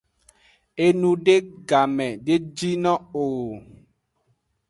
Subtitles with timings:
[0.85, 1.35] Enude
[1.69, 3.25] game de jino o.